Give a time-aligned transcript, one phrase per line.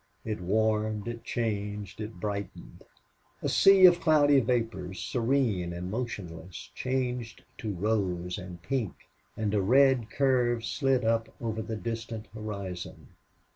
[0.25, 2.83] It warmed, it changed, it brightened.
[3.43, 8.95] A sea of cloudy vapors, serene and motionless, changed to rose and pink;
[9.37, 13.09] and a red curve slid up over the distant horizon.